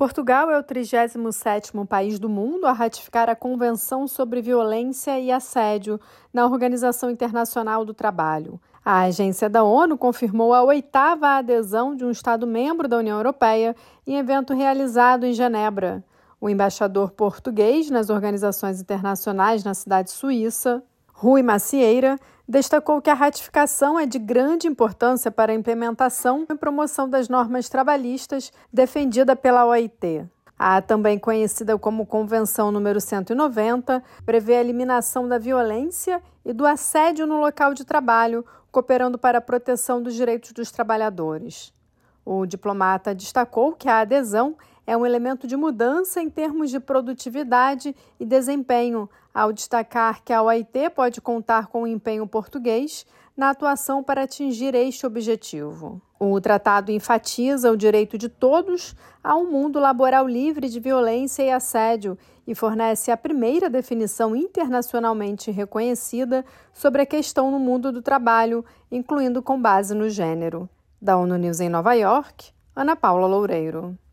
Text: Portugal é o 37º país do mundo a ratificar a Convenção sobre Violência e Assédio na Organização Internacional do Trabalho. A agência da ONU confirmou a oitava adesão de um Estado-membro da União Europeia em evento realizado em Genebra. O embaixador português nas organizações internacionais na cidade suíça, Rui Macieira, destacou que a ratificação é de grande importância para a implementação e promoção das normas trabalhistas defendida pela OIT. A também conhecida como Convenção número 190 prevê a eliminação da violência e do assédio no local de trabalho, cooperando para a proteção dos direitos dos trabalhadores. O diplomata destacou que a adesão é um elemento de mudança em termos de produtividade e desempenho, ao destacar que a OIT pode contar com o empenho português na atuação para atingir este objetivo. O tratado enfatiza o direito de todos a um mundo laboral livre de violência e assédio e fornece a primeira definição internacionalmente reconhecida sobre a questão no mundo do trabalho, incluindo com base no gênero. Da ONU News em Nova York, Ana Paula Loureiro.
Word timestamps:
Portugal 0.00 0.50
é 0.50 0.58
o 0.58 0.64
37º 0.64 1.86
país 1.86 2.18
do 2.18 2.26
mundo 2.26 2.66
a 2.66 2.72
ratificar 2.72 3.28
a 3.28 3.36
Convenção 3.36 4.08
sobre 4.08 4.40
Violência 4.40 5.20
e 5.20 5.30
Assédio 5.30 6.00
na 6.32 6.46
Organização 6.46 7.10
Internacional 7.10 7.84
do 7.84 7.92
Trabalho. 7.92 8.58
A 8.82 9.02
agência 9.02 9.46
da 9.46 9.62
ONU 9.62 9.98
confirmou 9.98 10.54
a 10.54 10.62
oitava 10.62 11.36
adesão 11.36 11.94
de 11.94 12.02
um 12.02 12.10
Estado-membro 12.10 12.88
da 12.88 12.96
União 12.96 13.18
Europeia 13.18 13.76
em 14.06 14.16
evento 14.16 14.54
realizado 14.54 15.26
em 15.26 15.34
Genebra. 15.34 16.02
O 16.40 16.48
embaixador 16.48 17.10
português 17.10 17.90
nas 17.90 18.08
organizações 18.08 18.80
internacionais 18.80 19.64
na 19.64 19.74
cidade 19.74 20.10
suíça, 20.10 20.82
Rui 21.12 21.42
Macieira, 21.42 22.18
destacou 22.50 23.00
que 23.00 23.08
a 23.08 23.14
ratificação 23.14 23.96
é 23.96 24.04
de 24.04 24.18
grande 24.18 24.66
importância 24.66 25.30
para 25.30 25.52
a 25.52 25.54
implementação 25.54 26.44
e 26.50 26.54
promoção 26.56 27.08
das 27.08 27.28
normas 27.28 27.68
trabalhistas 27.68 28.52
defendida 28.72 29.36
pela 29.36 29.64
OIT. 29.64 30.26
A 30.58 30.82
também 30.82 31.16
conhecida 31.16 31.78
como 31.78 32.04
Convenção 32.04 32.72
número 32.72 33.00
190 33.00 34.02
prevê 34.26 34.56
a 34.56 34.60
eliminação 34.60 35.28
da 35.28 35.38
violência 35.38 36.20
e 36.44 36.52
do 36.52 36.66
assédio 36.66 37.24
no 37.24 37.38
local 37.38 37.72
de 37.72 37.84
trabalho, 37.84 38.44
cooperando 38.72 39.16
para 39.16 39.38
a 39.38 39.40
proteção 39.40 40.02
dos 40.02 40.14
direitos 40.14 40.50
dos 40.50 40.72
trabalhadores. 40.72 41.72
O 42.24 42.46
diplomata 42.46 43.14
destacou 43.14 43.74
que 43.74 43.88
a 43.88 44.00
adesão 44.00 44.56
é 44.90 44.96
um 44.96 45.06
elemento 45.06 45.46
de 45.46 45.56
mudança 45.56 46.20
em 46.20 46.28
termos 46.28 46.68
de 46.68 46.80
produtividade 46.80 47.94
e 48.18 48.26
desempenho, 48.26 49.08
ao 49.32 49.52
destacar 49.52 50.20
que 50.24 50.32
a 50.32 50.42
OIT 50.42 50.90
pode 50.96 51.20
contar 51.20 51.68
com 51.68 51.82
o 51.82 51.86
empenho 51.86 52.26
português 52.26 53.06
na 53.36 53.50
atuação 53.50 54.02
para 54.02 54.24
atingir 54.24 54.74
este 54.74 55.06
objetivo. 55.06 56.02
O 56.18 56.40
tratado 56.40 56.90
enfatiza 56.90 57.70
o 57.70 57.76
direito 57.76 58.18
de 58.18 58.28
todos 58.28 58.96
a 59.22 59.36
um 59.36 59.48
mundo 59.48 59.78
laboral 59.78 60.26
livre 60.26 60.68
de 60.68 60.80
violência 60.80 61.44
e 61.44 61.52
assédio 61.52 62.18
e 62.44 62.52
fornece 62.52 63.12
a 63.12 63.16
primeira 63.16 63.70
definição 63.70 64.34
internacionalmente 64.34 65.52
reconhecida 65.52 66.44
sobre 66.72 67.02
a 67.02 67.06
questão 67.06 67.48
no 67.52 67.60
mundo 67.60 67.92
do 67.92 68.02
trabalho, 68.02 68.64
incluindo 68.90 69.40
com 69.40 69.62
base 69.62 69.94
no 69.94 70.10
gênero. 70.10 70.68
Da 71.00 71.16
ONU 71.16 71.36
News 71.36 71.60
em 71.60 71.68
Nova 71.68 71.94
York, 71.94 72.50
Ana 72.74 72.96
Paula 72.96 73.28
Loureiro. 73.28 73.96